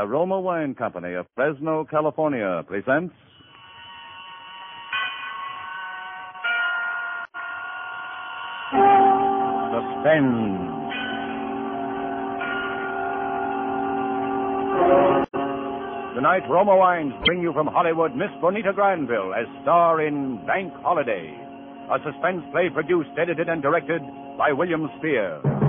[0.00, 3.12] The Roma Wine Company of Fresno, California presents.
[9.68, 10.32] Suspense.
[16.14, 21.28] Tonight, Roma Wines bring you from Hollywood Miss Bonita Granville as star in Bank Holiday,
[21.92, 24.00] a suspense play produced, edited, and directed
[24.38, 25.59] by William Spier.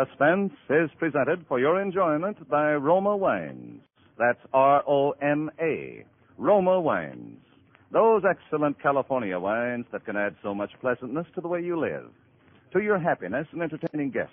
[0.00, 3.82] Suspense is presented for your enjoyment by Roma Wines.
[4.18, 6.04] That's R O M A.
[6.38, 7.38] Roma Wines.
[7.92, 12.08] Those excellent California wines that can add so much pleasantness to the way you live,
[12.72, 14.32] to your happiness in entertaining guests,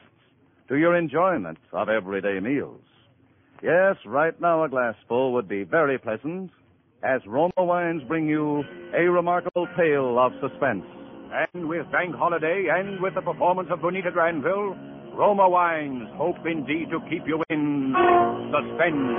[0.69, 2.83] to your enjoyment of everyday meals.
[3.61, 6.51] Yes, right now a glassful would be very pleasant
[7.03, 8.63] as Roma Wines bring you
[8.95, 10.85] a remarkable tale of suspense.
[11.53, 14.77] And with Bank Holiday and with the performance of Bonita Granville,
[15.17, 17.91] Roma Wines hope indeed to keep you in
[18.53, 19.17] suspense.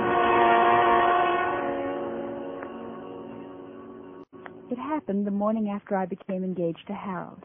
[4.71, 7.43] It happened the morning after I became engaged to Harold.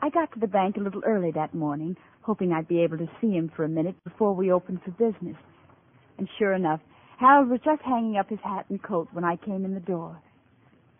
[0.00, 3.08] I got to the bank a little early that morning, hoping I'd be able to
[3.20, 5.36] see him for a minute before we opened for business.
[6.18, 6.80] And sure enough,
[7.20, 10.20] Harold was just hanging up his hat and coat when I came in the door.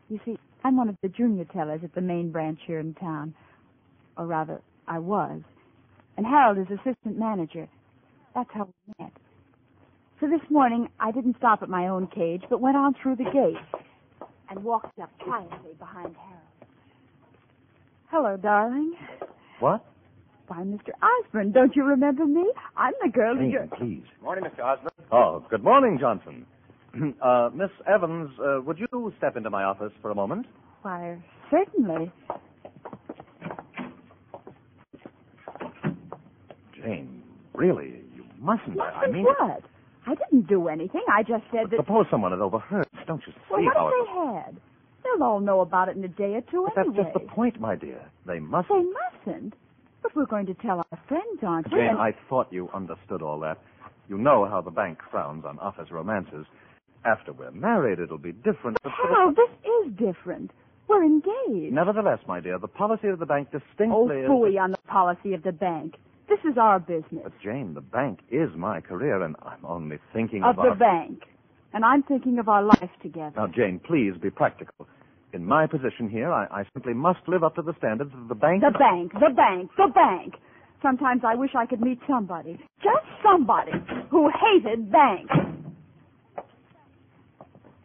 [0.09, 3.35] You see, I'm one of the junior tellers at the main branch here in town.
[4.17, 5.43] Or rather, I was.
[6.19, 7.69] And Harold is assistant manager.
[8.35, 9.13] That's how we met.
[10.21, 13.25] So this morning, I didn't stop at my own cage, but went on through the
[13.25, 13.81] gate
[14.51, 16.73] and walked up quietly behind Harold.
[18.11, 18.95] Hello, darling.
[19.61, 19.85] What?
[20.49, 20.91] Why, Mr.
[21.01, 22.51] Osborne, don't you remember me?
[22.77, 23.69] I'm the girl who Jane, you're...
[23.79, 24.03] please.
[24.21, 24.65] Morning, Mr.
[24.65, 24.91] Osborne.
[25.13, 26.45] Oh, good morning, Johnson.
[27.23, 30.47] uh, Miss Evans, uh, would you step into my office for a moment?
[30.83, 32.11] Why, certainly.
[36.89, 37.23] Jane,
[37.55, 38.81] really, you mustn't.
[38.81, 39.63] I- I mean, what?
[40.07, 41.03] I didn't do anything.
[41.13, 41.77] I just said that...
[41.77, 42.87] suppose someone had overheard.
[43.07, 44.61] Don't you see Well, what how if they had?
[45.05, 47.61] They'll all know about it in a day or two But that's just the point,
[47.61, 48.01] my dear.
[48.27, 48.71] They mustn't.
[48.71, 49.55] They mustn't.
[50.03, 51.79] But we're going to tell our friends, aren't we?
[51.79, 53.59] Jane, And- I thought you understood all that.
[54.09, 56.47] You know how the bank frowns on office romances.
[57.05, 58.79] After we're married, it'll be different.
[58.83, 58.93] But
[59.37, 59.51] this
[59.87, 60.51] is different.
[60.89, 61.75] We're engaged.
[61.75, 64.57] Nevertheless, my dear, the policy of the bank distinctly Oh, is.
[64.59, 65.97] on the policy of the bank.
[66.29, 67.23] This is our business.
[67.25, 71.23] But Jane, the bank is my career, and I'm only thinking Of about the bank.
[71.73, 73.33] And I'm thinking of our life together.
[73.37, 74.87] Now, Jane, please be practical.
[75.33, 78.35] In my position here, I, I simply must live up to the standards of the
[78.35, 78.63] bank.
[78.63, 80.35] The bank, the bank, the bank.
[80.83, 83.73] Sometimes I wish I could meet somebody, just somebody,
[84.11, 85.35] who hated banks.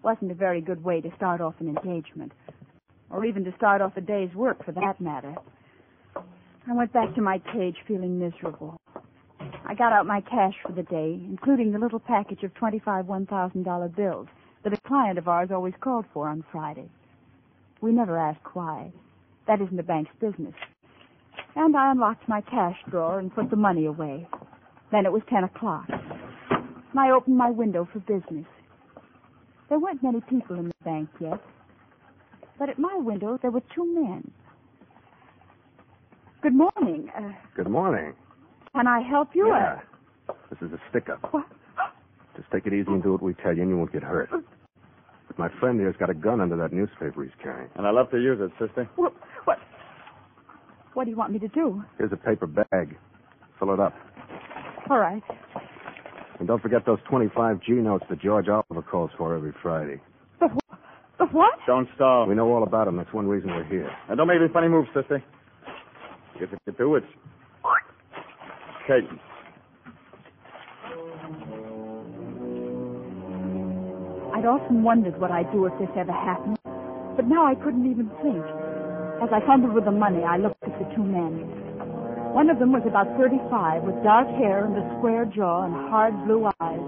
[0.04, 2.34] Wasn't a very good way to start off an engagement,
[3.10, 5.36] or even to start off a day's work for that matter.
[6.66, 8.78] I went back to my cage feeling miserable.
[9.66, 13.96] I got out my cash for the day, including the little package of 25 $1,000
[13.96, 14.28] bills
[14.64, 16.90] that a client of ours always called for on Friday.
[17.82, 18.94] We never ask why.
[19.46, 20.54] That isn't the bank's business.
[21.56, 24.26] And I unlocked my cash drawer and put the money away.
[24.92, 25.88] Then it was 10 o'clock.
[25.90, 28.46] And I opened my window for business.
[29.68, 31.42] There weren't many people in the bank yet.
[32.58, 34.32] But at my window, there were two men.
[36.44, 37.10] Good morning.
[37.18, 38.14] Uh, Good morning.
[38.76, 39.48] can I help you?
[39.48, 39.80] Yeah.
[40.50, 41.34] This is a stick-up.
[41.34, 41.46] What?
[42.36, 44.30] Just take it easy and do what we tell you, and you won't get hurt.
[44.32, 47.70] But my friend here's got a gun under that newspaper he's carrying.
[47.76, 48.90] And I love to use it, sister.
[48.98, 49.14] What?
[49.46, 49.58] What?
[50.96, 51.82] What do you want me to do?
[51.98, 52.98] Here's a paper bag.
[53.60, 53.94] Fill it up.
[54.90, 55.24] All right.
[56.40, 60.02] And don't forget those 25 G notes that George Oliver calls for every Friday.
[60.40, 60.76] The, wh-
[61.20, 61.54] the what?
[61.68, 62.28] Don't stall.
[62.28, 62.98] We know all about them.
[62.98, 63.90] That's one reason we're here.
[64.10, 65.24] Now, don't make any funny moves, sister.
[66.40, 66.48] You
[66.78, 67.04] do it.
[68.84, 69.08] Okay.
[74.34, 76.58] I'd often wondered what I'd do if this ever happened,
[77.16, 78.44] but now I couldn't even think.
[79.24, 81.48] As I fumbled with the money, I looked at the two men.
[82.34, 86.14] One of them was about 35, with dark hair and a square jaw and hard
[86.26, 86.84] blue eyes.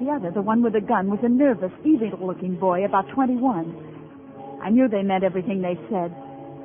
[0.00, 4.62] The other, the one with the gun, was a nervous, evil-looking boy, about 21.
[4.62, 6.14] I knew they meant everything they said.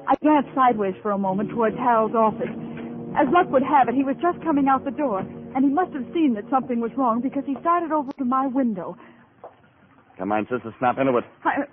[0.07, 2.49] I glanced sideways for a moment towards Harold's office,
[3.17, 5.91] As luck would have it, he was just coming out the door, and he must
[5.93, 8.95] have seen that something was wrong because he started over to my window.
[10.17, 11.25] Come on, sister, snap into it.
[11.43, 11.63] I,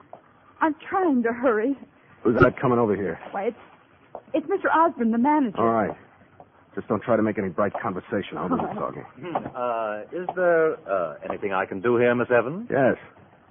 [0.61, 1.77] I'm trying to hurry.
[2.23, 3.19] Who's that coming over here?
[3.31, 3.57] Why, it's,
[4.33, 4.67] it's Mr.
[4.75, 5.59] Osborne, the manager.
[5.59, 5.97] All right.
[6.75, 8.37] Just don't try to make any bright conversation.
[8.37, 9.05] I'll do the talking.
[9.55, 12.67] Uh, is there uh, anything I can do here, Miss Evans?
[12.71, 12.97] Yes.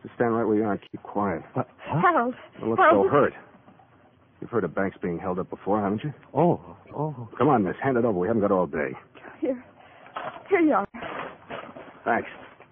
[0.01, 1.41] Just stand right where you are and keep quiet.
[1.77, 2.33] Harold.
[2.59, 3.33] Don't look Harold, so hurt.
[4.43, 6.13] You've heard of banks being held up before, haven't you?
[6.33, 6.59] Oh,
[6.93, 7.29] oh.
[7.37, 7.75] Come on, miss.
[7.81, 8.19] Hand it over.
[8.19, 8.89] We haven't got all day.
[9.39, 9.63] Here.
[10.49, 10.85] Here you are.
[12.03, 12.27] Thanks.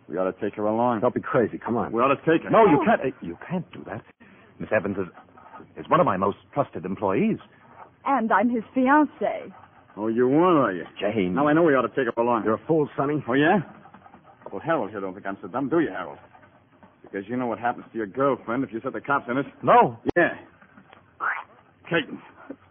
[0.10, 1.00] We ought to take her along.
[1.00, 1.58] Don't be crazy.
[1.58, 1.94] Come on.
[1.94, 2.50] We ought to take her.
[2.50, 3.00] No, you can't.
[3.00, 4.04] uh, You can't do that.
[4.60, 5.08] Miss Evans is,
[5.78, 7.38] is one of my most trusted employees.
[8.06, 9.54] And I'm his fiancée.
[9.96, 10.84] Oh, you were, are you?
[11.00, 11.34] Jane.
[11.34, 12.44] Now I know we ought to take her along.
[12.44, 13.24] You're a fool, Sonny.
[13.30, 13.60] Oh, yeah?
[14.52, 16.18] Well, Harold here don't think I'm so dumb, do you, Harold?
[17.02, 19.46] Because you know what happens to your girlfriend if you set the cops in it.
[19.64, 19.98] No.
[20.18, 20.32] Yeah.
[21.92, 22.22] Clayton.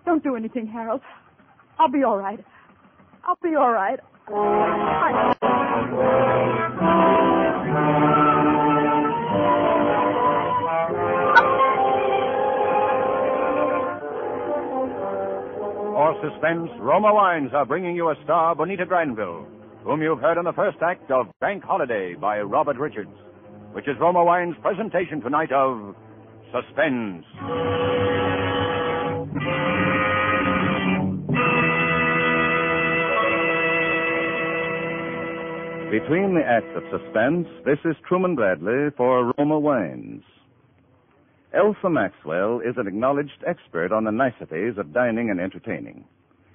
[0.06, 1.02] Don't do anything, Harold.
[1.78, 2.43] I'll be all right.
[3.22, 4.00] I'll be all right.
[4.28, 5.34] I...
[15.93, 19.46] For suspense, Roma Wines are bringing you a star, Bonita Granville,
[19.84, 23.11] whom you've heard in the first act of Bank Holiday by Robert Richards,
[23.72, 25.94] which is Roma Wines' presentation tonight of
[26.52, 27.26] Suspense.
[35.91, 40.25] Between the acts of suspense, this is Truman Bradley for Roma Wines.
[41.55, 46.05] Elsa Maxwell is an acknowledged expert on the niceties of dining and entertaining.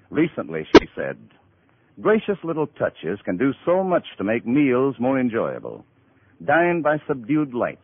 [0.10, 1.18] Recently, she said,
[2.02, 5.86] Gracious little touches can do so much to make meals more enjoyable.
[6.44, 7.80] Dine by subdued light.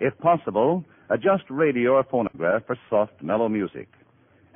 [0.00, 3.88] If possible, adjust radio or phonograph for soft, mellow music.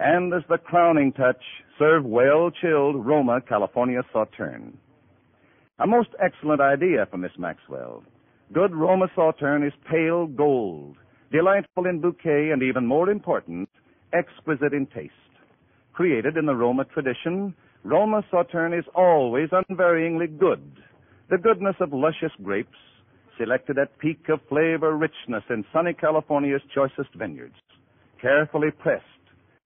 [0.03, 1.43] And as the crowning touch,
[1.79, 4.79] serve well chilled Roma California Sauterne.
[5.79, 8.03] A most excellent idea for Miss Maxwell.
[8.51, 10.97] Good Roma Sauterne is pale gold,
[11.31, 13.69] delightful in bouquet, and even more important,
[14.15, 15.13] exquisite in taste.
[15.93, 17.55] Created in the Roma tradition,
[17.85, 20.63] Roma Sauterne is always unvaryingly good.
[21.29, 22.79] The goodness of luscious grapes,
[23.37, 27.55] selected at peak of flavor richness in sunny California's choicest vineyards.
[28.21, 29.05] Carefully pressed,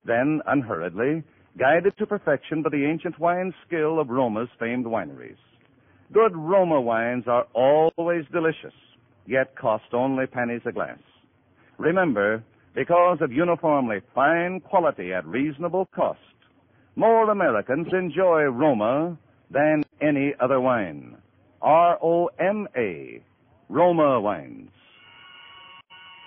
[0.05, 1.23] then unhurriedly,
[1.59, 5.37] guided to perfection by the ancient wine skill of Roma's famed wineries.
[6.13, 8.75] Good Roma wines are always delicious,
[9.27, 10.99] yet cost only pennies a glass.
[11.79, 12.43] Remember,
[12.75, 16.19] because of uniformly fine quality at reasonable cost,
[16.97, 19.17] more Americans enjoy Roma
[19.51, 21.17] than any other wine.
[21.63, 23.23] R O M A,
[23.69, 24.71] Roma wines.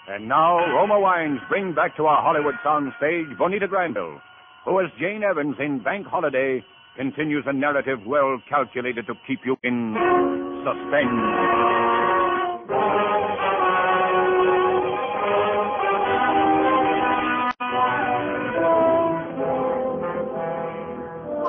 [0.10, 4.22] And now, Roma Wines bring back to our Hollywood soundstage Bonita Granville,
[4.64, 6.64] who, as Jane Evans in Bank Holiday,
[6.96, 9.94] continues a narrative well calculated to keep you in
[10.64, 11.12] suspense.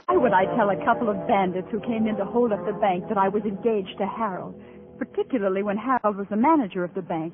[0.07, 2.73] Why would I tell a couple of bandits who came in to hold up the
[2.73, 4.61] bank that I was engaged to Harold,
[4.99, 7.33] particularly when Harold was the manager of the bank?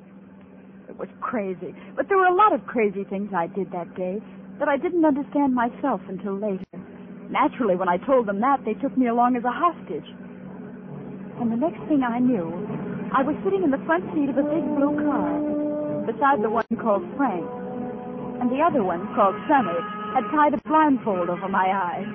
[0.95, 4.23] It was crazy, but there were a lot of crazy things I did that day
[4.59, 6.63] that I didn't understand myself until later.
[7.27, 10.07] Naturally, when I told them that, they took me along as a hostage.
[11.43, 12.47] And the next thing I knew,
[13.11, 15.35] I was sitting in the front seat of a big blue car,
[16.07, 17.43] beside the one called Frank.
[18.39, 19.75] And the other one, called Sonny,
[20.15, 22.07] had tied a blindfold over my eyes.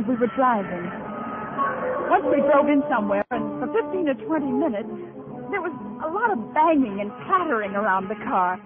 [0.00, 0.88] And we were driving.
[2.08, 4.88] Once we drove in somewhere, and for 15 or 20 minutes,
[5.52, 8.58] there was a lot of banging and clattering around the car.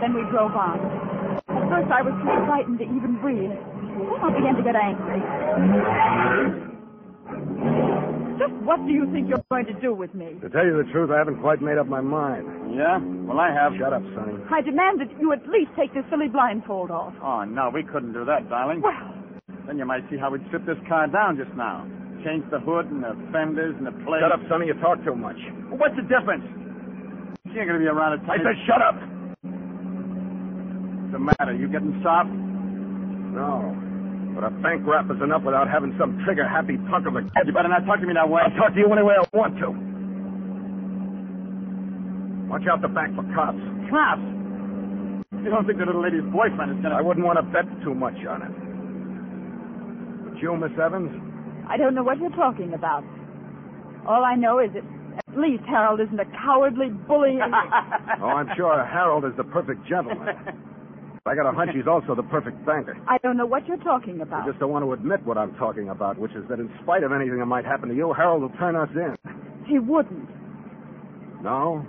[0.00, 0.78] Then we drove on.
[1.48, 3.50] At first, I was too frightened to even breathe.
[3.50, 5.20] Then I began to get angry.
[8.38, 10.38] Just what do you think you're going to do with me?
[10.40, 12.46] To tell you the truth, I haven't quite made up my mind.
[12.74, 12.98] Yeah?
[13.26, 13.72] Well, I have.
[13.78, 14.38] Shut up, Sonny.
[14.50, 17.14] I demand that you at least take this silly blindfold off.
[17.22, 18.80] Oh, no, we couldn't do that, darling.
[18.82, 18.94] Well,
[19.66, 21.82] Then you might see how we'd strip this car down just now.
[22.28, 24.20] Change the hood and the fenders and the plates.
[24.20, 24.68] Shut up, Sonny.
[24.68, 25.40] You talk too much.
[25.72, 26.44] Well, what's the difference?
[27.48, 29.00] She ain't gonna be around at I said shut up.
[31.00, 31.56] What's the matter?
[31.56, 32.28] You getting soft?
[32.28, 33.72] No.
[34.36, 37.48] But a bank rap is enough without having some trigger-happy punk of a kid.
[37.48, 38.44] You better not talk to me that way.
[38.44, 39.72] I'll talk to you any way I want to.
[42.52, 43.56] Watch out the back for cops.
[43.88, 44.20] Cops?
[45.32, 47.00] You don't think the little lady's boyfriend is gonna...
[47.00, 48.52] I wouldn't want to bet too much on it.
[50.28, 51.27] But you, Miss Evans?
[51.68, 53.04] I don't know what you're talking about.
[54.06, 54.82] All I know is that
[55.28, 57.38] at least Harold isn't a cowardly bully.
[58.20, 60.34] Oh, I'm sure Harold is the perfect gentleman.
[61.24, 62.96] I got a hunch he's also the perfect banker.
[63.06, 64.42] I don't know what you're talking about.
[64.42, 67.04] I just don't want to admit what I'm talking about, which is that in spite
[67.04, 69.14] of anything that might happen to you, Harold will turn us in.
[69.66, 70.28] He wouldn't.
[71.42, 71.86] No?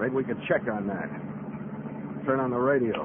[0.00, 1.08] Maybe we could check on that.
[2.26, 3.04] Turn on the radio.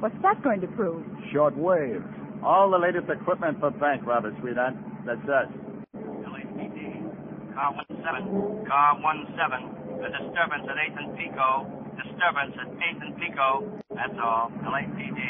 [0.00, 1.04] What's that going to prove?
[1.32, 2.02] Short wave.
[2.42, 4.74] All the latest equipment for bank robbers, sweetheart.
[5.06, 5.46] That's us.
[5.94, 7.54] LAPD.
[7.54, 8.66] Car 17.
[8.66, 10.02] Car 17.
[10.02, 11.70] A disturbance at 8th and Pico.
[11.94, 13.48] Disturbance at 8th and Pico.
[13.94, 14.50] That's all.
[14.66, 15.22] LAPD.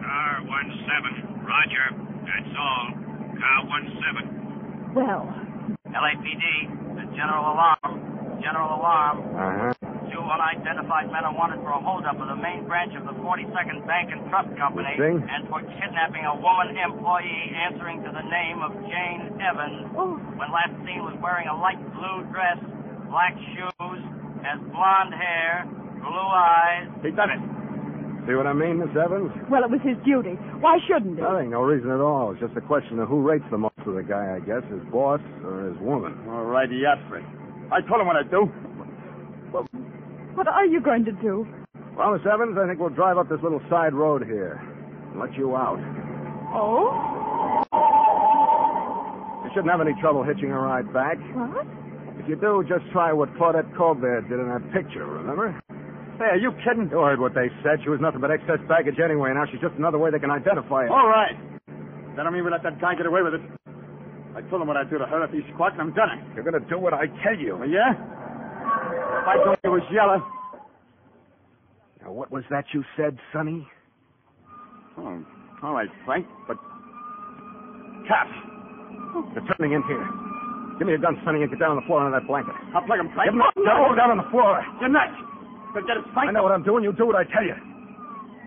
[0.00, 1.44] Car 17.
[1.44, 1.86] Roger.
[2.24, 2.88] That's all.
[3.36, 3.60] Car
[4.16, 4.94] 17.
[4.96, 5.28] Well,
[5.92, 6.96] LAPD.
[6.96, 8.40] The general alarm.
[8.40, 9.18] General alarm.
[9.36, 9.89] Uh-huh.
[10.30, 13.82] Two unidentified men are wanted for a holdup of the main branch of the 42nd
[13.82, 15.18] Bank and Trust Company See?
[15.18, 19.90] and for kidnapping a woman employee answering to the name of Jane Evans.
[19.98, 22.62] oh, When last seen was wearing a light blue dress,
[23.10, 24.02] black shoes,
[24.46, 25.66] has blonde hair,
[25.98, 26.86] blue eyes.
[27.02, 27.42] He done it.
[28.30, 29.34] See what I mean, Miss Evans?
[29.50, 30.38] well, it was his duty.
[30.62, 31.22] Why shouldn't he?
[31.26, 32.30] Nothing, no reason at all.
[32.30, 34.84] It's just a question of who rates the most of the guy, I guess, his
[34.94, 36.14] boss or his woman.
[36.30, 37.26] All right, he asked for it.
[37.74, 38.46] I told him what I'd do.
[40.34, 41.46] What are you going to do?
[41.96, 44.60] Well, Miss Evans, I think we'll drive up this little side road here
[45.10, 45.78] and let you out.
[46.54, 46.90] Oh?
[49.44, 51.18] You shouldn't have any trouble hitching a ride back.
[51.34, 51.66] What?
[52.22, 55.58] If you do, just try what Claudette Colbert did in that picture, remember?
[56.18, 56.88] Hey, are you kidding?
[56.92, 57.80] You heard what they said.
[57.82, 59.32] She was nothing but excess baggage anyway.
[59.34, 60.92] Now she's just another way they can identify her.
[60.92, 61.32] All right.
[62.16, 63.42] That don't mean we let that guy get away with it.
[64.36, 66.20] I told him what I'd do to her if he squawked, and I'm done it.
[66.36, 67.56] You're going to do what I tell you.
[67.64, 67.96] Yeah?
[69.26, 70.22] I told you was yellow.
[72.02, 73.66] Now, what was that you said, Sonny?
[74.98, 75.22] Oh,
[75.62, 76.56] all right, Frank, but...
[78.08, 78.32] Cops.
[79.34, 80.06] They're turning in here.
[80.78, 82.54] Give me a gun, Sonny, and get down on the floor under that blanket.
[82.74, 83.28] I'll plug him, Frank.
[83.30, 84.64] Give me a gun down on the floor.
[84.80, 85.12] You're nuts.
[85.76, 86.30] But get it, Frank.
[86.30, 86.82] I know what I'm doing.
[86.82, 87.54] You do what I tell you.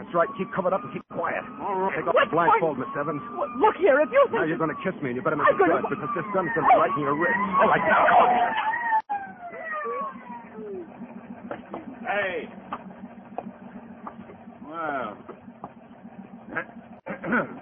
[0.02, 0.28] That's right.
[0.36, 1.46] Keep covered up and keep quiet.
[1.62, 1.94] All right.
[1.96, 3.22] Take off What the blindfold, Miss Evans.
[3.38, 5.48] Well, look here, if you Now you're going to kiss me, and you better make
[5.48, 7.38] I'm it good, because this gun's going to be right in your wrist.
[7.62, 8.26] All right, now, go.
[12.14, 12.48] Hey.
[14.66, 15.18] Wow.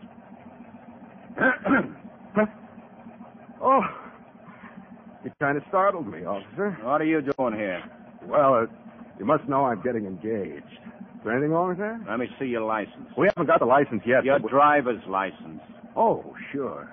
[3.63, 3.81] Oh,
[5.23, 6.75] you kind of startled me, officer.
[6.81, 7.79] What are you doing here?
[8.25, 8.65] Well, uh,
[9.19, 10.65] you must know I'm getting engaged.
[10.65, 11.99] Is there anything wrong with that?
[12.09, 13.07] Let me see your license.
[13.15, 14.25] We haven't got the license yet.
[14.25, 15.61] Your driver's license.
[15.95, 16.89] Oh, sure.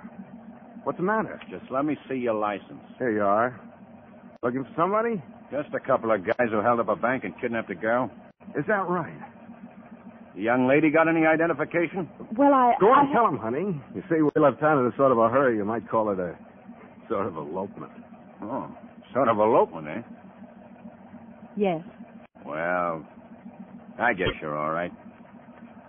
[0.84, 1.40] What's the matter?
[1.50, 2.84] Just let me see your license.
[2.98, 3.58] Here you are.
[4.42, 5.22] Looking for somebody?
[5.50, 8.10] Just a couple of guys who held up a bank and kidnapped a girl.
[8.56, 9.18] Is that right?
[10.36, 12.08] The young lady got any identification?
[12.36, 12.74] Well, I...
[12.80, 13.80] Go on, I tell him, honey.
[13.94, 15.56] You see, we left town in a sort of a hurry.
[15.56, 16.36] You might call it a
[17.08, 17.92] sort of elopement.
[18.42, 18.70] Oh,
[19.12, 20.02] sort of elopement, eh?
[21.56, 21.82] Yes.
[22.46, 23.04] Well,
[23.98, 24.92] I guess you're all right.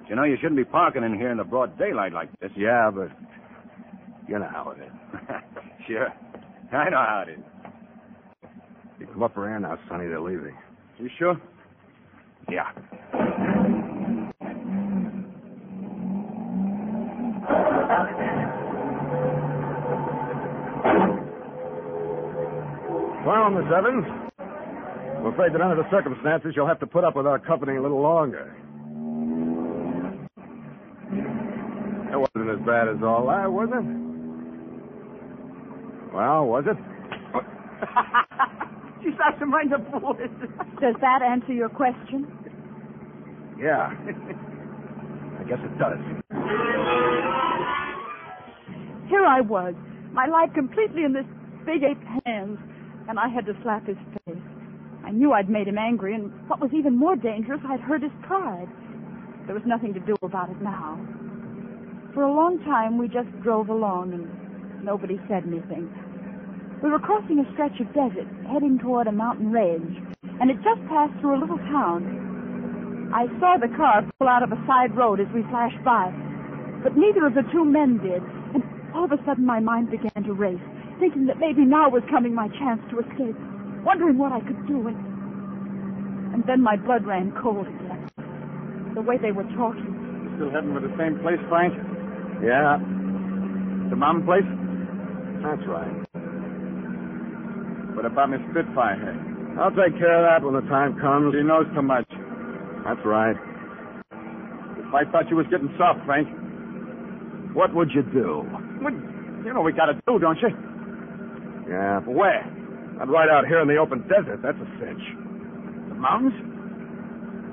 [0.02, 2.50] But you know, you shouldn't be parking in here in the broad daylight like this.
[2.58, 3.10] Yeah, but
[4.28, 4.92] you know how it is.
[5.88, 6.08] sure.
[6.72, 7.40] I know how it is.
[9.00, 10.08] You come up around now, Sonny.
[10.08, 10.56] They're leaving.
[11.00, 11.42] You sure?
[12.52, 12.70] Yeah.
[23.26, 24.06] Well, Miss Evans,
[24.40, 27.82] I'm afraid that under the circumstances, you'll have to put up with our company a
[27.82, 28.56] little longer.
[32.12, 33.86] It wasn't as bad as all that, was it?
[36.14, 36.78] Well, was it?
[39.20, 40.30] She's not mind the boys.
[40.80, 42.28] Does that answer your question?
[43.60, 43.92] Yeah.
[45.40, 46.00] I guess it does.
[49.10, 49.74] Here I was,
[50.14, 51.26] my life completely in this
[51.66, 52.60] big ape's hands,
[53.10, 54.38] and I had to slap his face.
[55.04, 58.12] I knew I'd made him angry, and what was even more dangerous, I'd hurt his
[58.22, 58.70] pride.
[59.48, 61.00] There was nothing to do about it now.
[62.14, 65.90] For a long time, we just drove along, and nobody said anything.
[66.82, 70.00] We were crossing a stretch of desert, heading toward a mountain range,
[70.40, 73.12] and it just passed through a little town.
[73.14, 76.08] I saw the car pull out of a side road as we flashed by,
[76.82, 78.24] but neither of the two men did,
[78.56, 78.64] and
[78.96, 80.62] all of a sudden my mind began to race,
[81.04, 83.36] thinking that maybe now was coming my chance to escape,
[83.84, 84.96] wondering what I could do, and,
[86.32, 88.08] and then my blood ran cold again.
[88.96, 90.32] The way they were talking.
[90.40, 91.76] Still heading for the same place, Frank?
[92.40, 92.80] Yeah,
[93.92, 94.48] The mountain place?
[95.44, 96.09] that's right.
[98.00, 99.60] What about Miss Spitfire here?
[99.60, 101.36] I'll take care of that when the time comes.
[101.36, 102.08] She knows too much.
[102.88, 103.36] That's right.
[104.80, 106.32] If I thought you was getting soft, Frank.
[107.52, 108.48] What would you do?
[108.80, 108.96] What,
[109.44, 110.48] you know what we gotta do, don't you?
[111.68, 112.40] Yeah, but where?
[113.04, 114.40] Not right out here in the open desert.
[114.48, 115.04] That's a cinch.
[115.92, 116.40] The mountains?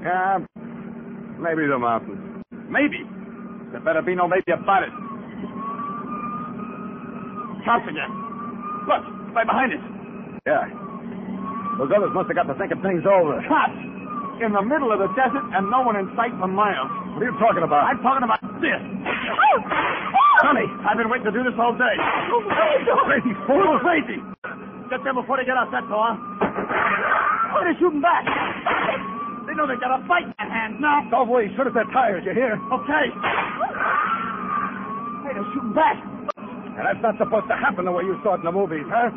[0.06, 0.46] Yeah,
[1.42, 2.22] Maybe the mountains.
[2.70, 3.02] Maybe.
[3.74, 4.94] There better be no maybe about it.
[7.66, 8.14] Cops again.
[8.86, 9.95] Look, right behind us.
[10.46, 10.62] Yeah.
[11.74, 13.42] Those others must have got to thinking things over.
[13.50, 13.74] Cops!
[14.38, 16.86] In the middle of the desert and no one in sight for miles.
[17.18, 17.88] What are you talking about?
[17.90, 18.78] I'm talking about this.
[20.44, 20.70] Sonny!
[20.86, 21.96] I've been waiting to do this all day.
[22.30, 22.46] Oh,
[23.10, 23.80] crazy fool!
[23.82, 24.22] Crazy!
[24.86, 26.14] Get them before they get us, that's all.
[26.14, 28.22] Oh, they're shooting back.
[29.50, 31.02] They know they got a fight in their hands now.
[31.10, 31.50] Don't wait.
[31.58, 32.54] Shoot at their tires, you hear?
[32.70, 33.06] Okay.
[35.26, 35.98] Hey, they're shooting back.
[36.78, 39.10] And that's not supposed to happen the way you saw it in the movies, huh?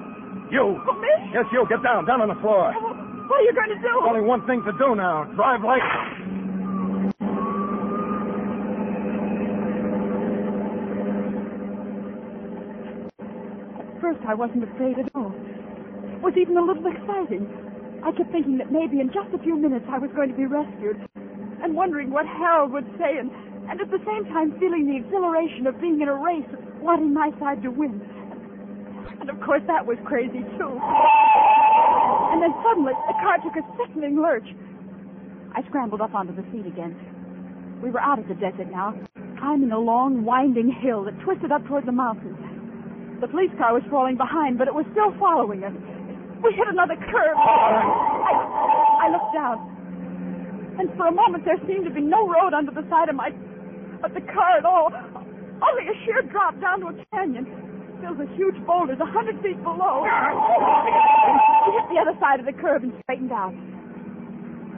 [0.51, 0.81] You.
[0.81, 1.09] Oh, me?
[1.33, 1.65] Yes, you.
[1.69, 2.05] Get down.
[2.05, 2.74] Down on the floor.
[2.75, 2.93] Oh,
[3.29, 4.01] what are you going to do?
[4.01, 5.25] Only one thing to do now.
[5.36, 5.81] Drive like...
[13.79, 15.31] At first, I wasn't afraid at all.
[15.33, 17.45] It was even a little exciting.
[18.03, 20.45] I kept thinking that maybe in just a few minutes I was going to be
[20.48, 20.98] rescued,
[21.62, 23.29] and wondering what Harold would say, and,
[23.69, 26.48] and at the same time feeling the exhilaration of being in a race,
[26.81, 28.01] wanting my side to win.
[29.20, 30.72] And of course, that was crazy too.
[32.32, 34.48] And then suddenly, the car took a sickening lurch.
[35.56, 36.96] I scrambled up onto the seat again.
[37.82, 38.94] We were out of the desert now,
[39.39, 42.38] climbing a long, winding hill that twisted up toward the mountains.
[43.22, 45.74] The police car was falling behind, but it was still following us.
[46.44, 47.36] We hit another curve.
[47.36, 48.32] I,
[49.03, 49.58] I looked down,
[50.79, 53.32] and for a moment there seemed to be no road under the side of my,
[54.03, 54.91] of the car at all.
[55.60, 57.44] Only a sheer drop down to a canyon,
[58.01, 60.03] filled with huge boulders a hundred feet below.
[61.68, 63.53] We hit the other side of the curve and straightened out.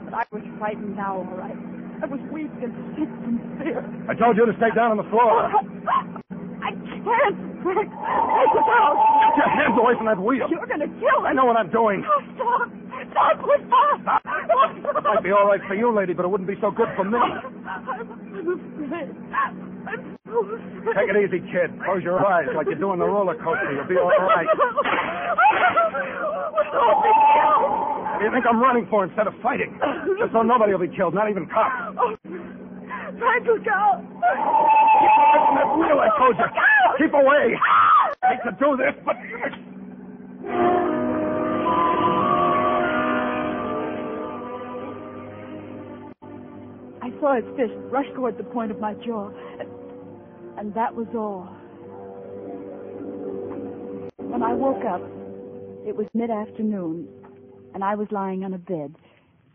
[0.04, 1.56] But I was frightened now, all right.
[2.02, 3.80] I was weak and sick from fear.
[4.10, 5.46] I told you to stay down on the floor.
[6.60, 7.88] I can't, Frank.
[7.88, 8.96] Take us out.
[8.98, 10.50] Get your hands away from that wheel.
[10.50, 11.30] You're going to kill me.
[11.30, 12.04] I know what I'm doing.
[12.04, 12.68] Oh, stop.
[13.12, 13.38] Stop.
[13.42, 17.04] It might be all right for you, lady, but it wouldn't be so good for
[17.04, 17.18] me.
[17.18, 17.38] I'm,
[20.26, 20.96] so afraid.
[20.96, 21.70] Take it easy, kid.
[21.84, 23.72] Close your eyes like you do on the roller coaster.
[23.72, 24.46] You'll be all right.
[26.52, 27.72] We'll all be killed.
[28.12, 29.78] What do you think I'm running for instead of fighting?
[30.18, 31.98] Just so nobody will be killed, not even cops.
[33.44, 34.00] Look out.
[34.00, 36.46] Keep away from that wheel, I told you.
[36.98, 37.58] Keep away.
[38.22, 39.16] I hate to do this, but...
[47.20, 49.30] saw his fist rush toward the point of my jaw,
[50.58, 51.48] and, that was all.
[54.18, 55.02] When I woke up,
[55.86, 57.08] it was mid-afternoon,
[57.74, 58.94] and I was lying on a bed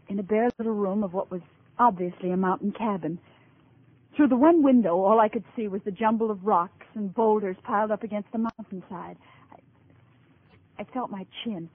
[0.09, 1.41] in a bare little room of what was
[1.79, 3.19] obviously a mountain cabin.
[4.15, 7.55] Through the one window, all I could see was the jumble of rocks and boulders
[7.63, 9.17] piled up against the mountainside.
[9.51, 9.59] I,
[10.79, 11.69] I felt my chin.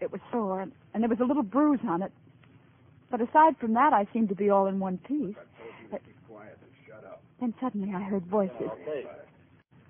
[0.00, 2.12] It was sore, and there was a little bruise on it.
[3.12, 5.36] But aside from that, I seemed to be all in one piece.
[5.90, 6.00] But
[7.38, 8.70] then suddenly I heard voices.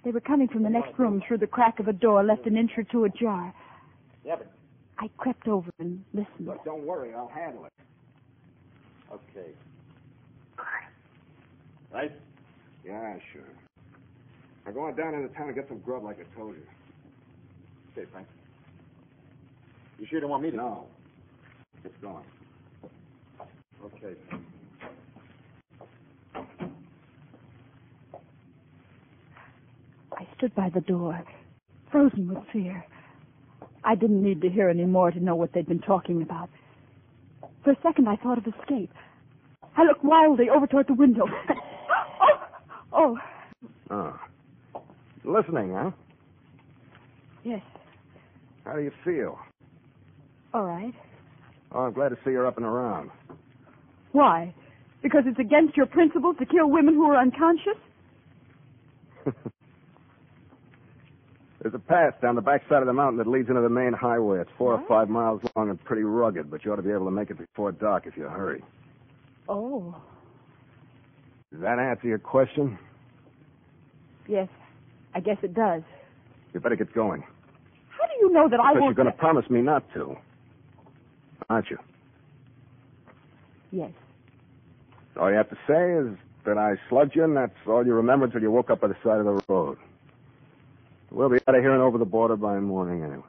[0.05, 2.57] They were coming from the next room through the crack of a door left an
[2.57, 3.55] inch or two ajar.
[4.25, 4.51] Yeah, but
[4.99, 6.47] I crept over and listened.
[6.47, 7.15] look, don't worry.
[7.15, 7.73] I'll handle it.
[9.13, 9.51] Okay.
[11.93, 12.13] Right?
[12.85, 13.43] Yeah, sure.
[14.67, 16.63] I'm going down into town and get some grub like I told you.
[17.93, 18.27] Okay, Frank.
[20.01, 20.57] You sure you don't want me to?
[20.57, 20.87] No.
[21.85, 22.25] It's going.
[23.85, 24.15] Okay.
[30.13, 31.23] I stood by the door,
[31.91, 32.85] frozen with fear.
[33.85, 36.49] I didn't need to hear any more to know what they'd been talking about.
[37.65, 38.93] For a second, I thought of escape.
[39.77, 41.25] I looked wildly over toward the window.
[42.21, 42.39] oh,
[42.93, 43.19] oh,
[43.91, 44.19] Oh.
[45.25, 45.91] Listening, huh?
[47.45, 47.63] yes,
[48.65, 49.39] How do you feel?
[50.53, 50.93] all right.
[51.71, 53.11] Oh, I'm glad to see you're up and around.
[54.13, 54.55] Why?
[55.03, 57.77] Because it's against your principles to kill women who are unconscious?
[61.63, 63.93] There's a path down the back side of the mountain that leads into the main
[63.93, 64.41] highway.
[64.41, 67.05] It's four or five miles long and pretty rugged, but you ought to be able
[67.05, 68.65] to make it before dark if you hurry.
[69.49, 69.95] Oh,
[71.53, 72.79] Does that answer your question?
[74.29, 74.49] yes,
[75.15, 75.83] I guess it does.
[76.53, 77.23] You better get going.
[77.91, 80.17] How do you know that I Because you're going to promise me not to.
[81.49, 81.79] Aren't you?
[83.71, 83.91] Yes.
[85.19, 88.27] All you have to say is that I slugged you, and that's all you remember
[88.27, 89.79] until you woke up by the side of the road.
[91.11, 93.23] We'll be out of here and over the border by morning anyway.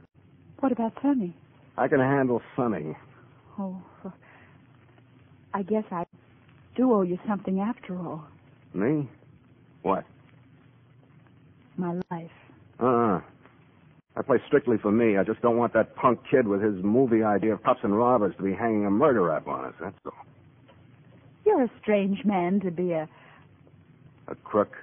[0.60, 1.36] What about Sonny?
[1.78, 2.96] I can handle Sonny.
[3.60, 3.82] Oh,
[5.54, 6.06] I guess I
[6.76, 8.24] do owe you something after all.
[8.74, 9.08] Me?
[9.82, 10.06] What?
[11.78, 12.32] My life.
[12.80, 13.22] Uh-uh.
[14.16, 15.18] I play strictly for me.
[15.18, 18.36] I just don't want that punk kid with his movie idea of cops and robbers
[18.38, 20.14] to be hanging a murder rap on us, that's all.
[21.64, 23.08] A strange man to be a.
[24.28, 24.76] A crook.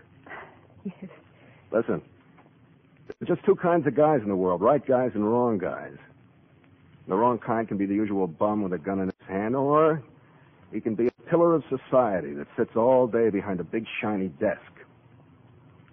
[0.84, 1.10] Yes.
[1.70, 2.00] Listen,
[3.06, 5.96] there's just two kinds of guys in the world right guys and wrong guys.
[7.06, 10.02] The wrong kind can be the usual bum with a gun in his hand, or
[10.72, 14.28] he can be a pillar of society that sits all day behind a big shiny
[14.28, 14.72] desk.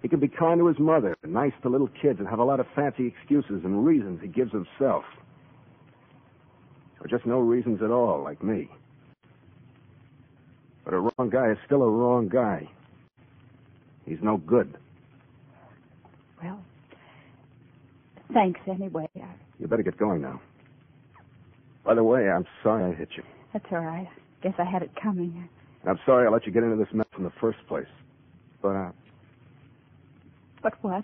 [0.02, 2.62] He can be kind to his mother, nice to little kids, and have a lot
[2.62, 5.04] of fancy excuses and reasons he gives himself.
[7.02, 8.70] Or just no reasons at all, like me.
[10.88, 12.66] But a wrong guy is still a wrong guy.
[14.06, 14.74] He's no good.
[16.42, 16.64] Well,
[18.34, 19.10] thanks anyway.
[19.60, 20.40] You better get going now.
[21.84, 23.24] By the way, I'm sorry I hit you.
[23.52, 24.08] That's all right.
[24.42, 25.50] Guess I had it coming.
[25.86, 27.84] I'm sorry I let you get into this mess in the first place.
[28.62, 28.92] But, uh,
[30.64, 31.04] But what?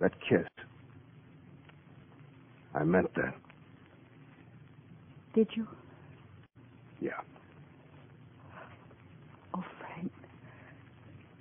[0.00, 0.48] that kiss.
[2.74, 3.34] I meant that.
[5.36, 5.68] Did you?
[7.00, 7.10] Yeah.
[9.56, 10.10] Oh, Frank.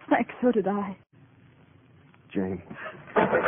[0.10, 0.98] Frank, so did I.
[2.34, 2.62] Jane.
[3.14, 3.44] Frank!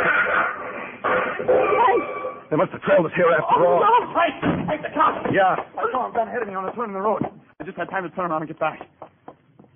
[2.51, 3.83] They must have trailed us here after oh, all.
[3.83, 4.39] Oh, Frank!
[4.67, 5.27] Frank, the cops!
[5.33, 5.55] Yeah.
[5.77, 7.23] I saw him down ahead of me on the turn in the road.
[7.59, 8.87] I just had time to turn around and get back.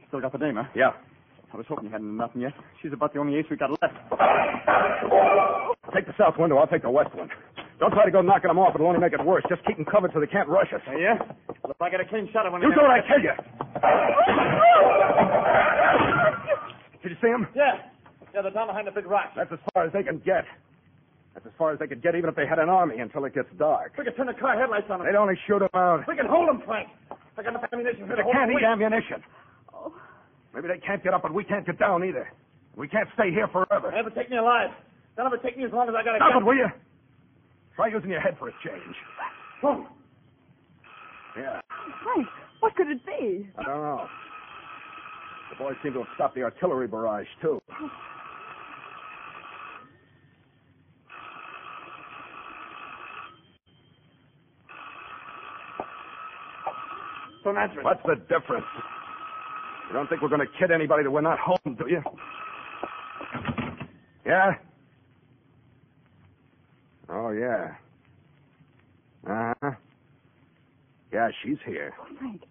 [0.07, 0.65] Still got the dame, huh?
[0.75, 0.91] Yeah.
[1.51, 2.53] I was hoping you hadn't done nothing yet.
[2.81, 3.97] She's about the only ace we got left.
[5.93, 6.57] Take the south window.
[6.57, 7.29] I'll take the west one.
[7.79, 8.75] Don't try to go knocking them off.
[8.75, 9.43] It'll only make it worse.
[9.49, 10.81] Just keep them covered so they can't rush us.
[10.87, 11.17] yeah?
[11.63, 13.33] Well, if I get a clean shot of one You do what I tell you.
[13.81, 15.78] Oh,
[17.03, 17.47] Did you see them?
[17.55, 17.88] Yeah.
[18.33, 19.31] Yeah, they're down behind the big rock.
[19.35, 20.45] That's as far as they can get.
[21.33, 23.33] That's as far as they could get, even if they had an army until it
[23.33, 23.93] gets dark.
[23.97, 25.07] We can turn the car headlights on them.
[25.07, 26.03] They'd only shoot them out.
[26.07, 26.89] We can hold them, Frank.
[27.38, 28.59] I got enough ammunition here They to hold can't them.
[28.59, 29.23] eat ammunition.
[29.73, 29.93] Oh,
[30.53, 32.27] Maybe they can't get up, but we can't get down either.
[32.75, 33.89] We can't stay here forever.
[33.93, 34.69] They'll never take me alive.
[35.17, 36.41] None of it take me as long as I got a Stop gun.
[36.43, 36.67] it, will you?
[37.75, 38.95] Try using your head for a change.
[39.63, 39.88] Oh,
[41.38, 41.62] Yeah.
[42.03, 42.27] Frank,
[42.59, 43.47] what could it be?
[43.57, 44.07] I don't know.
[45.49, 47.62] The boys seem to have stopped the artillery barrage, too.
[57.43, 57.83] so natural.
[57.83, 58.65] What's the difference?
[59.88, 62.01] You don't think we're going to kid anybody that we're not home, do you?
[64.25, 64.51] Yeah?
[67.09, 67.73] Oh, yeah.
[69.27, 69.71] Uh-huh.
[71.12, 71.93] Yeah, she's here.
[71.99, 72.41] Oh, Frank.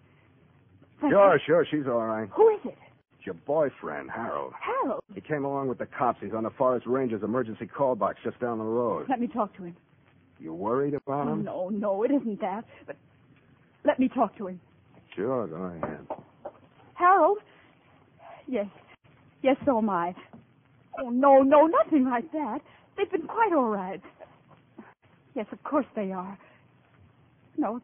[0.99, 2.27] Frank, Sure, sure, she's all right.
[2.35, 2.77] Who is it?
[3.19, 4.53] It's your boyfriend, Harold.
[4.61, 5.01] Harold.
[5.13, 6.19] He came along with the cops.
[6.21, 9.07] He's on the Forest Rangers emergency call box just down the road.
[9.09, 9.75] Let me talk to him.
[10.39, 11.43] You worried about Oh, him?
[11.43, 12.63] no, no, it isn't that.
[12.87, 12.95] But
[13.83, 14.61] let me talk to him.
[15.13, 16.07] Sure, go ahead.
[16.93, 17.39] Harold?
[18.47, 18.67] Yes.
[19.41, 20.15] Yes, so am I.
[21.01, 22.59] Oh, no, no, nothing like that.
[22.95, 24.01] They've been quite all right.
[25.35, 26.37] Yes, of course they are.
[27.57, 27.81] No,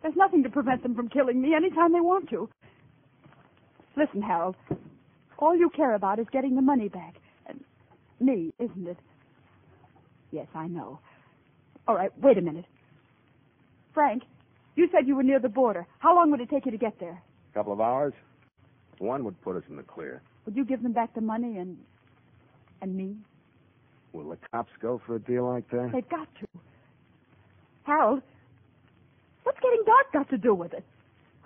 [0.00, 2.48] there's nothing to prevent them from killing me anytime they want to.
[3.96, 4.56] Listen, Harold.
[5.38, 7.14] All you care about is getting the money back.
[7.46, 7.64] And
[8.20, 8.98] me, isn't it?
[10.32, 11.00] Yes, I know.
[11.88, 12.66] All right, wait a minute.
[13.94, 14.22] Frank,
[14.76, 15.86] you said you were near the border.
[15.98, 17.20] How long would it take you to get there?
[17.50, 18.12] A couple of hours?
[18.98, 20.22] One would put us in the clear.
[20.44, 21.76] Would you give them back the money and
[22.82, 23.16] and me?
[24.12, 25.90] Will the cops go for a deal like that?
[25.92, 26.46] They've got to.
[27.84, 28.22] Harold,
[29.42, 30.84] what's getting dark got to do with it?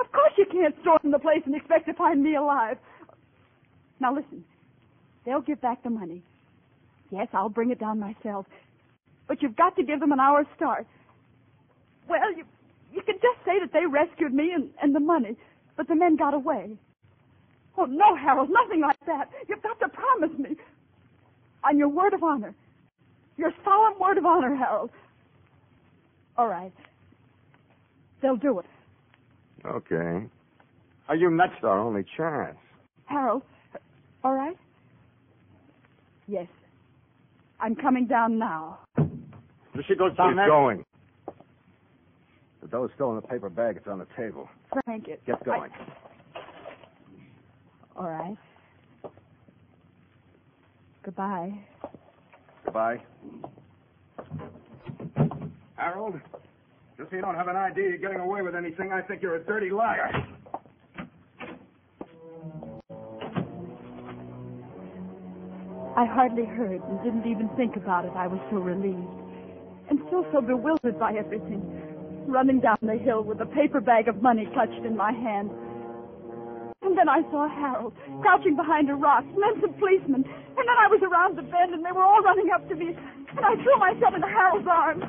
[0.00, 2.78] Of course you can't storm the place and expect to find me alive.
[4.00, 4.44] Now listen,
[5.24, 6.22] they'll give back the money.
[7.10, 8.46] Yes, I'll bring it down myself.
[9.28, 10.86] But you've got to give them an hour's start.
[12.08, 12.44] Well, you
[12.92, 15.36] you can just say that they rescued me and, and the money,
[15.76, 16.76] but the men got away.
[17.76, 19.30] Oh no, Harold, nothing like that.
[19.48, 20.56] You've got to promise me.
[21.64, 22.54] On your word of honor.
[23.36, 24.90] Your solemn word of honor, Harold.
[26.36, 26.72] All right.
[28.22, 28.66] They'll do it.
[29.66, 30.26] Okay.
[31.08, 31.52] Are you nuts?
[31.56, 32.56] It's our only chance.
[33.06, 33.42] Harold,
[34.22, 34.56] all right?
[36.26, 36.46] Yes.
[37.60, 38.78] I'm coming down now.
[38.96, 40.46] If she goes down She's there.
[40.48, 40.84] going.
[42.62, 43.76] The dough's still in the paper bag.
[43.76, 44.48] It's on the table.
[44.84, 45.22] Frank, it.
[45.26, 45.70] Get going.
[45.70, 45.92] I-
[47.96, 48.36] All right.
[51.02, 51.52] Goodbye.
[52.64, 53.02] Goodbye.
[55.76, 56.14] Harold,
[56.96, 59.36] just so you don't have an idea you're getting away with anything, I think you're
[59.36, 60.10] a dirty liar.
[65.96, 68.12] I hardly heard and didn't even think about it.
[68.16, 68.98] I was so relieved.
[69.90, 71.62] And still so bewildered by everything.
[72.26, 75.50] Running down the hill with a paper bag of money clutched in my hand.
[76.82, 80.24] And then I saw Harold crouching behind a rock, and then some policemen.
[80.24, 82.96] And then I was around the bend, and they were all running up to me.
[83.36, 85.04] And I threw myself into Harold's arms.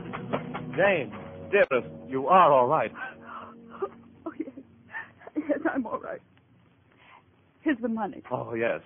[0.75, 1.11] Jane,
[1.51, 2.91] dearest, you are all right.
[4.27, 4.49] Oh, yes.
[5.37, 6.21] Yes, I'm all right.
[7.61, 8.23] Here's the money.
[8.31, 8.81] Oh, yes.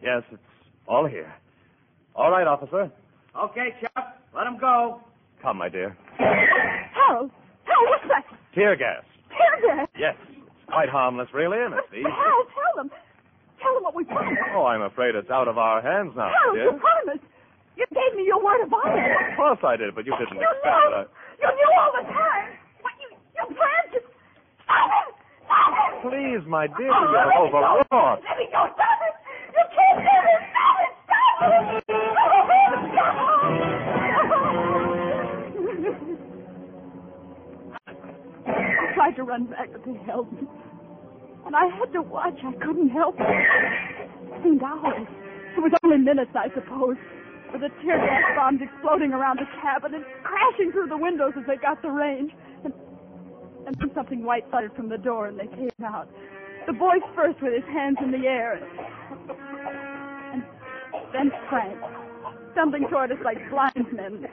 [0.00, 0.42] Yes, it's
[0.86, 1.32] all here.
[2.14, 2.90] All right, officer.
[3.36, 4.14] Okay, Chuck.
[4.34, 5.00] Let him go.
[5.42, 5.96] Come, my dear.
[6.18, 7.30] Harold!
[7.66, 8.24] Harold, what's that?
[8.54, 9.02] Tear gas.
[9.30, 9.88] Tear gas!
[9.98, 10.14] Yes.
[10.30, 12.04] It's quite harmless, really, isn't it, Steve?
[12.06, 12.90] Harold, tell them.
[13.60, 14.38] Tell them what we promised.
[14.54, 16.64] Oh, I'm afraid it's out of our hands now, Harold, dear.
[16.70, 17.24] you promised.
[17.76, 19.30] You gave me your word of honor.
[19.32, 20.94] Of course I did, but you didn't You expect knew.
[20.94, 21.08] that.
[21.40, 22.46] You knew all the time.
[22.82, 24.00] What you, you planned to...
[24.64, 25.14] Stop it!
[25.44, 26.08] Stop it!
[26.08, 27.44] Please, my dear, Oh, you're let me go.
[27.48, 28.20] overwrought.
[28.24, 28.62] Let me go.
[28.74, 29.14] Stop it!
[29.54, 30.42] You can't do this!
[30.52, 30.92] Stop it!
[31.04, 32.94] Stop it!
[38.46, 40.46] Oh, I tried to run back, but they held me.
[41.46, 42.38] And I had to watch.
[42.44, 43.26] I couldn't help it.
[43.26, 45.06] It seemed hours.
[45.56, 46.96] It was only minutes, I suppose.
[47.54, 51.46] With the tear gas bombs exploding around the cabin and crashing through the windows as
[51.46, 52.32] they got the range.
[52.64, 52.74] And,
[53.64, 56.10] and then something white fluttered from the door and they came out.
[56.66, 58.58] The boy first with his hands in the air.
[60.32, 60.42] And
[61.12, 61.78] then Frank,
[62.54, 64.26] stumbling toward us like blind men.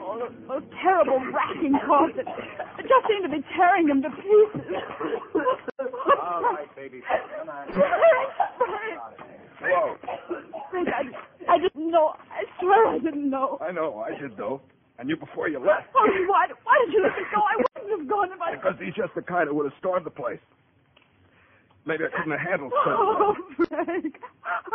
[0.00, 2.14] Oh, those, terrible racking coughs.
[2.16, 4.74] It, it just seemed to be tearing them to pieces.
[6.22, 7.02] All right, baby.
[7.38, 7.66] Come on.
[9.60, 9.96] Whoa.
[10.70, 12.14] Frank, I, I didn't know.
[12.30, 13.58] I swear I didn't know.
[13.60, 14.60] I know, I did, though.
[14.98, 15.86] I knew before you left.
[15.94, 17.40] Oh, why, why did you let me go?
[17.40, 18.54] I wouldn't have gone if I...
[18.56, 20.40] Because he's just the kind who would have stormed the place.
[21.86, 23.34] Maybe I couldn't have handled so Oh,
[23.68, 24.14] Frank.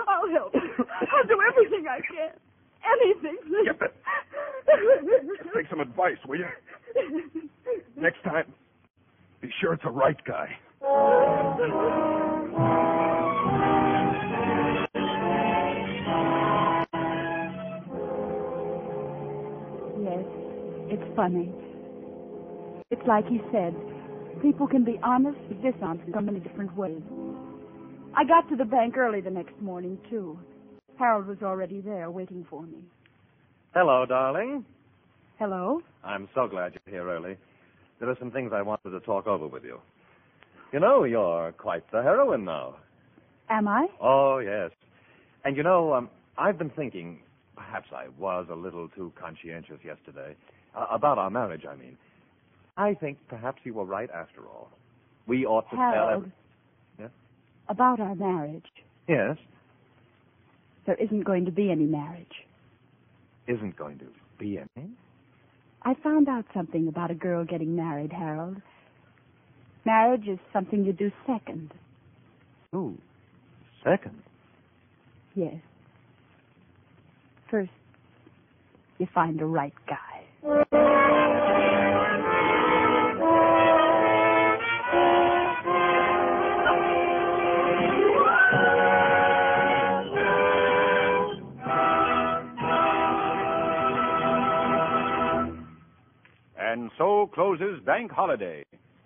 [0.07, 0.73] I'll help you.
[0.79, 2.33] I'll do everything I can.
[2.83, 3.37] Anything.
[3.65, 3.91] Get the...
[5.55, 6.47] Take some advice, will you?
[7.95, 8.51] Next time,
[9.41, 10.57] be sure it's a right guy.
[20.89, 21.51] it's funny.
[22.91, 23.75] It's like he said.
[24.41, 27.01] People can be honest or dishonest in so many different ways.
[28.15, 30.37] I got to the bank early the next morning, too.
[30.99, 32.83] Harold was already there waiting for me.
[33.73, 34.65] Hello, darling.
[35.39, 35.81] Hello?
[36.03, 37.37] I'm so glad you're here early.
[37.99, 39.79] There are some things I wanted to talk over with you.
[40.71, 42.75] You know, you're quite the heroine now.
[43.49, 43.87] Am I?
[44.01, 44.71] Oh, yes.
[45.45, 47.19] And you know, um, I've been thinking,
[47.55, 50.35] perhaps I was a little too conscientious yesterday,
[50.75, 51.97] uh, about our marriage, I mean.
[52.77, 54.69] I think perhaps you were right after all.
[55.27, 56.13] We ought to tell Harold.
[56.23, 56.31] every-
[56.99, 57.09] Yes?
[57.69, 58.65] About our marriage.
[59.07, 59.37] Yes,
[60.85, 62.45] There isn't going to be any marriage.
[63.47, 64.05] isn't going to
[64.37, 64.89] be any.
[65.83, 68.61] I found out something about a girl getting married, Harold.
[69.85, 71.73] Marriage is something you do second.
[72.75, 72.97] Ooh,
[73.83, 74.21] second.
[75.35, 75.55] Yes.
[77.49, 77.71] First,
[78.97, 80.12] you find the right guy.
[80.45, 80.59] And
[96.97, 98.65] so closes Bank Holiday,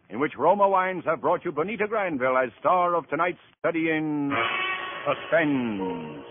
[0.10, 4.32] in which Roma Wines have brought you Bonita Granville as star of tonight's study in
[5.06, 6.26] suspense.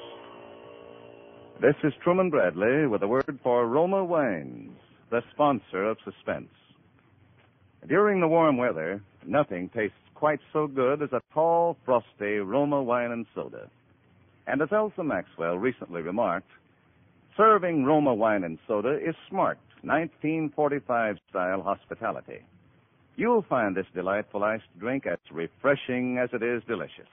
[1.61, 4.77] This is Truman Bradley with a word for Roma Wines,
[5.11, 6.51] the sponsor of suspense.
[7.87, 13.12] During the warm weather, nothing tastes quite so good as a tall, frosty Roma wine
[13.12, 13.69] and soda.
[14.47, 16.51] And as Elsa Maxwell recently remarked,
[17.37, 22.40] Serving Roma wine and soda is smart, 1945 style hospitality.
[23.16, 27.09] You'll find this delightful iced drink as refreshing as it is delicious.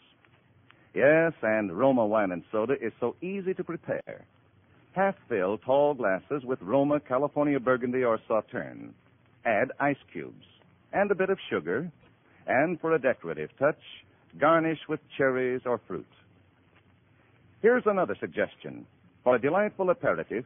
[0.93, 4.25] Yes, and Roma wine and soda is so easy to prepare.
[4.93, 8.93] Half fill tall glasses with Roma California Burgundy or Sauterne.
[9.43, 10.45] Add ice cubes
[10.93, 11.91] and a bit of sugar,
[12.45, 13.79] and for a decorative touch,
[14.39, 16.06] garnish with cherries or fruit.
[17.63, 18.86] Here's another suggestion.
[19.23, 20.45] For a delightful aperitif,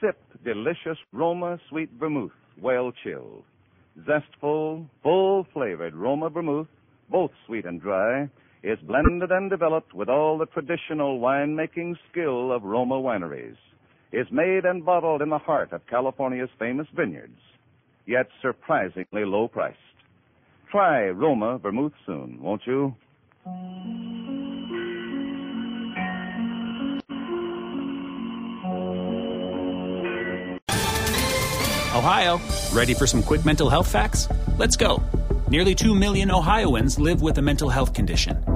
[0.00, 3.44] sip delicious Roma sweet vermouth, well chilled.
[4.04, 6.68] Zestful, full flavored Roma vermouth,
[7.10, 8.28] both sweet and dry,
[8.62, 13.56] is blended and developed with all the traditional winemaking skill of Roma wineries.
[14.12, 17.40] Is made and bottled in the heart of California's famous vineyards,
[18.06, 19.78] yet surprisingly low priced.
[20.70, 22.94] Try Roma vermouth soon, won't you?
[31.94, 32.40] Ohio,
[32.72, 34.28] ready for some quick mental health facts?
[34.56, 35.02] Let's go.
[35.48, 38.55] Nearly 2 million Ohioans live with a mental health condition.